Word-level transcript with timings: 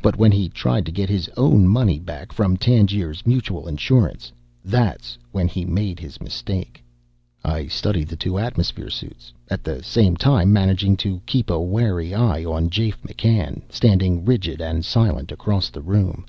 But 0.00 0.16
when 0.16 0.30
he 0.30 0.48
tried 0.48 0.86
to 0.86 0.92
get 0.92 1.08
his 1.08 1.28
own 1.36 1.66
money 1.66 1.98
back 1.98 2.30
from 2.32 2.56
Tangiers 2.56 3.26
Mutual 3.26 3.66
Insurance; 3.66 4.30
that's 4.64 5.18
when 5.32 5.48
he 5.48 5.64
made 5.64 5.98
his 5.98 6.20
mistake. 6.20 6.84
I 7.44 7.66
studied 7.66 8.06
the 8.06 8.14
two 8.14 8.38
atmosphere 8.38 8.90
suits, 8.90 9.32
at 9.50 9.64
the 9.64 9.82
same 9.82 10.14
time 10.16 10.52
managing 10.52 10.96
to 10.98 11.20
keep 11.26 11.50
a 11.50 11.58
wary 11.60 12.14
eye 12.14 12.44
on 12.44 12.70
Jafe 12.70 13.02
McCann, 13.02 13.62
standing 13.68 14.24
rigid 14.24 14.60
and 14.60 14.84
silent 14.84 15.32
across 15.32 15.68
the 15.70 15.82
room. 15.82 16.26